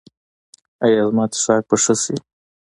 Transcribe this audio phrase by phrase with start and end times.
[0.83, 2.15] ایا زما څښاک به ښه شي؟